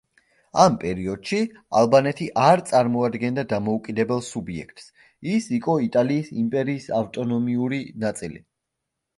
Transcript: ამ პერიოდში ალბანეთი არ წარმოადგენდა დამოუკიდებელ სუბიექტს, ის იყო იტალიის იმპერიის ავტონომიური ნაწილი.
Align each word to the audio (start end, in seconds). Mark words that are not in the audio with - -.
ამ 0.61 0.77
პერიოდში 0.83 1.41
ალბანეთი 1.81 2.29
არ 2.45 2.63
წარმოადგენდა 2.69 3.45
დამოუკიდებელ 3.53 4.23
სუბიექტს, 4.29 4.89
ის 5.37 5.51
იყო 5.59 5.77
იტალიის 5.89 6.35
იმპერიის 6.45 6.91
ავტონომიური 7.03 7.83
ნაწილი. 8.07 8.43